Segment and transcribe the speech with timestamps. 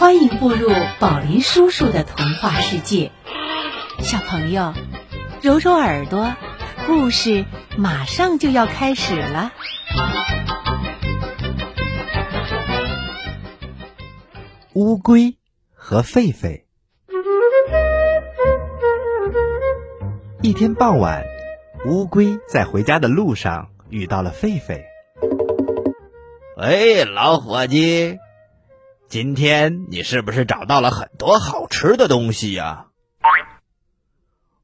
[0.00, 3.12] 欢迎步入宝林叔叔的童话世界，
[3.98, 4.72] 小朋友，
[5.42, 6.34] 揉揉耳朵，
[6.86, 7.44] 故事
[7.76, 9.52] 马上就要开始了。
[14.72, 15.36] 乌龟
[15.74, 16.62] 和狒狒。
[20.40, 21.24] 一天傍晚，
[21.84, 24.80] 乌龟在回家的路上遇到了狒狒。
[26.56, 28.18] 哎，老伙计，
[29.10, 32.86] 今天你是不是找到了很多好吃的东西呀？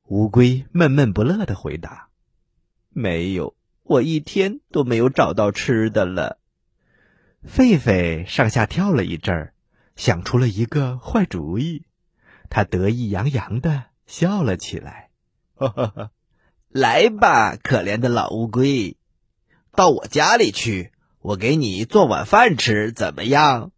[0.04, 2.10] 乌龟闷闷不乐的回答
[2.94, 6.38] ：“没有，我一天都没有找到吃的了。”
[7.44, 9.52] 狒狒上下跳了一阵儿，
[9.96, 11.82] 想出了一个坏主意，
[12.48, 15.10] 他得意洋洋的笑了起来。
[15.56, 16.10] 哈哈哈！
[16.68, 18.96] 来吧，可怜的老乌龟，
[19.72, 23.72] 到我家里去，我给你做晚饭吃，怎么样？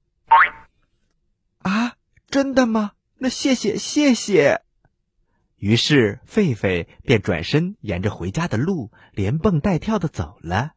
[2.30, 2.92] 真的吗？
[3.16, 4.62] 那谢谢谢谢。
[5.56, 10.72] 于是狒狒便转身沿着回家的路连蹦带跳的走了，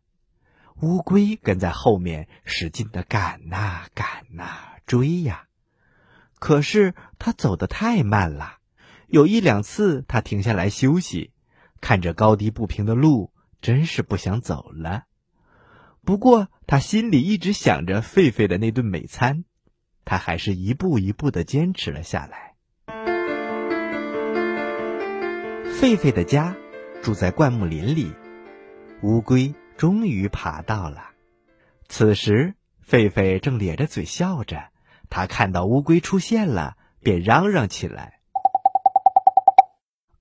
[0.82, 5.48] 乌龟跟在后面使劲的赶呐赶呐追呀，
[6.40, 8.58] 可是它走得太慢了。
[9.08, 11.32] 有一两次，他停下来休息，
[11.82, 15.04] 看着高低不平的路，真是不想走了。
[16.04, 19.44] 不过，他心里一直想着狒狒的那顿美餐，
[20.12, 22.56] 他还是一步一步的坚持了下来。
[25.80, 26.54] 狒狒的家
[27.02, 28.12] 住在灌木林里，
[29.04, 31.12] 乌龟终于爬到了。
[31.88, 34.66] 此时，狒狒正咧着嘴笑着，
[35.10, 38.20] 他看到乌龟出现了，便嚷嚷起来。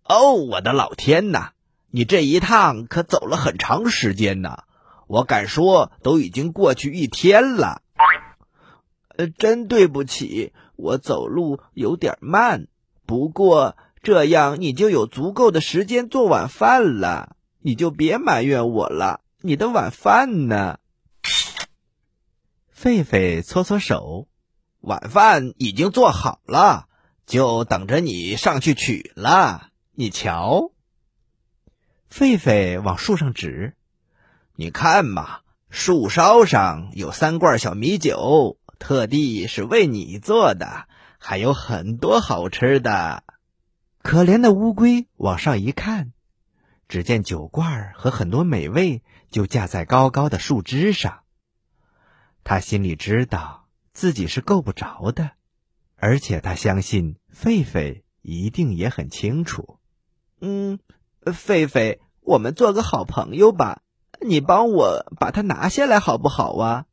[0.05, 1.51] 哦，我的老天呐！
[1.91, 4.63] 你这一趟可走了很长时间呢，
[5.09, 7.83] 我敢说都已经过去一天了。
[9.29, 12.69] 真对不起，我走路有点慢。
[13.07, 19.21] 不过这样你就有足够的时间做晚饭了，你就别埋怨我了。
[19.41, 20.79] 你的晚饭呢？
[22.77, 24.29] 狒狒搓搓手，
[24.81, 26.89] 晚饭已经做好了，
[27.27, 29.69] 就等着你上去取了。
[29.93, 30.73] 你瞧，
[32.11, 33.75] 狒狒往树上指
[34.57, 43.23] ：“你看嘛，树梢上有三罐小米酒，特地是为你做的，还有很多好吃的。”
[44.03, 46.13] 可怜的乌龟往上一看，
[46.89, 51.21] 只见酒罐和很多美味就架在高高的树枝上。
[52.43, 55.33] 他心里知道自己是够不着的，
[55.97, 59.79] 而且他相信狒狒一定也很清楚。
[60.41, 60.79] 嗯，
[61.23, 63.83] 狒狒，我们做个好朋友吧。
[64.23, 66.87] 你帮我把它拿下来好不好啊？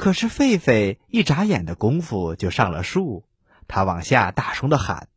[0.00, 3.26] 可是狒狒一眨眼的功夫就上了树，
[3.68, 5.10] 他往下大声的喊：“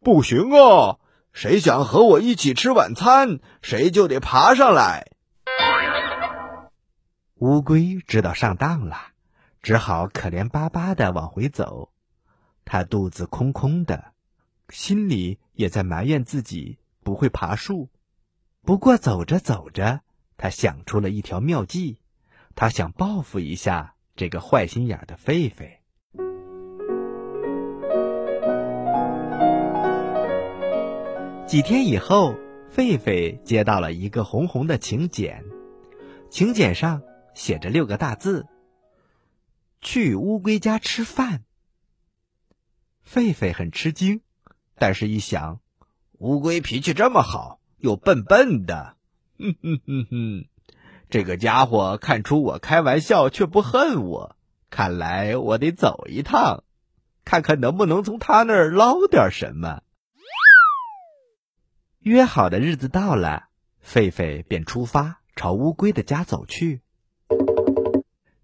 [0.00, 0.96] 不行啊！
[1.34, 5.10] 谁想和我一起吃晚餐，谁就得爬上来。”
[7.36, 8.96] 乌龟知道上当了，
[9.60, 11.90] 只好可怜巴巴的往回走。
[12.64, 14.14] 他肚子空空的。
[14.70, 17.90] 心里也在埋怨自己不会爬树，
[18.62, 20.00] 不过走着走着，
[20.38, 22.00] 他想出了一条妙计，
[22.54, 25.78] 他想报复一下这个坏心眼的狒狒。
[31.46, 32.34] 几天以后，
[32.74, 35.44] 狒狒接到了一个红红的请柬，
[36.30, 37.02] 请柬上
[37.34, 38.46] 写着六个大字
[39.80, 41.44] ：“去乌龟家吃饭。”
[43.06, 44.20] 狒狒很吃惊。
[44.76, 45.60] 但是，一想，
[46.18, 48.96] 乌龟脾气这么好，又笨笨的，
[49.38, 50.46] 哼哼哼哼，
[51.10, 54.36] 这个家伙看出我开玩笑，却不恨我。
[54.70, 56.64] 看来我得走一趟，
[57.24, 59.82] 看看能不能从他那儿捞点什么。
[62.00, 63.48] 约好的日子到了，
[63.86, 66.80] 狒狒便出发朝乌龟的家走去。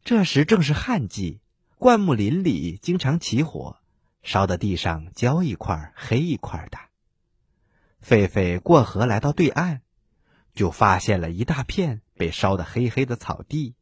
[0.04, 1.40] 这时正是旱季，
[1.76, 3.76] 灌木林里经常起火。
[4.22, 6.78] 烧的地上焦一块黑一块的。
[8.06, 9.80] 狒狒过河来到对岸，
[10.54, 13.74] 就发现了一大片被烧得黑黑的草地。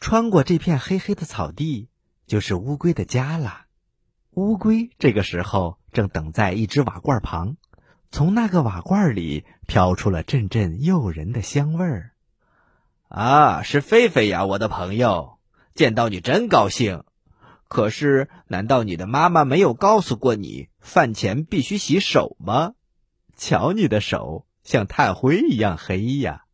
[0.00, 1.88] 穿过这片黑黑的草地，
[2.26, 3.66] 就是乌龟的家了。
[4.32, 7.56] 乌龟这个时候正等在一只瓦罐旁，
[8.10, 12.10] 从那个瓦罐里飘出了阵阵诱人的香味儿。
[13.08, 15.38] 啊，是狒狒呀，我的朋友，
[15.76, 17.04] 见到你真高兴。
[17.68, 22.74] 可是，难道你的妈妈没有告诉过你饭前必须洗手吗？
[23.36, 26.44] 瞧你的手像炭灰一样黑呀！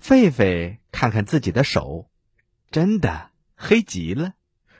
[0.00, 2.08] 狒狒看看自己的手，
[2.70, 4.34] 真的黑极了，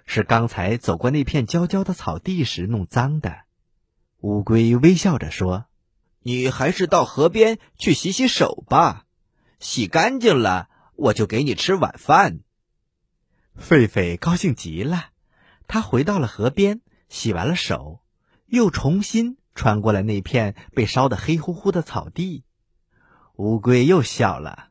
[0.07, 3.41] 是刚才走过那片焦焦的草地时弄脏的。
[4.21, 5.67] 乌龟微笑着说
[6.23, 9.07] ：“你还是到河边去洗洗手吧，
[9.61, 12.41] 洗干净了，我就给你吃晚饭。”
[13.61, 15.11] 狒狒高兴极了，
[15.67, 18.01] 他回到了河边，洗完了手，
[18.47, 22.45] 又重新穿过了那片被烧得黑乎乎的草地。
[23.35, 24.68] 乌龟又笑了：“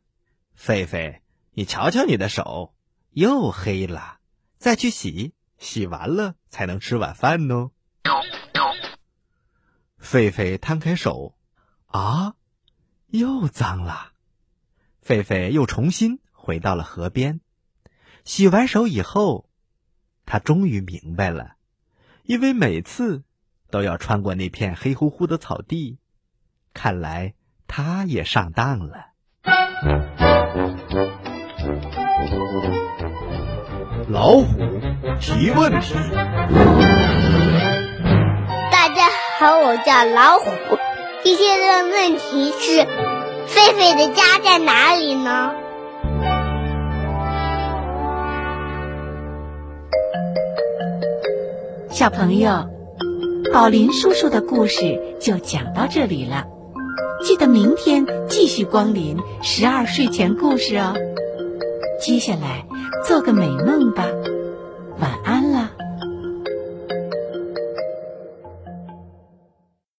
[0.59, 1.19] 狒狒，
[1.53, 2.73] 你瞧瞧你的手，
[3.11, 4.19] 又黑了，
[4.57, 7.71] 再去洗，洗完了才能吃晚饭哦。”
[10.01, 11.37] 狒狒摊开手，
[11.87, 12.35] 啊，
[13.07, 14.13] 又脏了。
[15.05, 17.41] 狒狒又重新回到了河边，
[18.25, 19.49] 洗完手以后，
[20.25, 21.55] 他终于明白了，
[22.23, 23.23] 因为每次
[23.69, 25.99] 都要穿过那片黑乎乎的草地，
[26.73, 27.35] 看来
[27.67, 29.13] 他也上当了。
[34.09, 34.45] 老虎
[35.19, 35.93] 提问题。
[38.71, 39.07] 大家
[39.37, 40.49] 好，我叫老虎。
[41.23, 42.79] 今天的问题是：
[43.47, 45.51] 狒狒的家在哪里呢？
[51.91, 52.67] 小朋友，
[53.53, 56.45] 宝林叔叔的故事就讲到这里了。
[57.27, 60.95] 记得明天继续光临十二睡前故事哦。
[61.99, 62.65] 接下来
[63.05, 64.05] 做个美梦吧，
[65.01, 65.36] 晚安。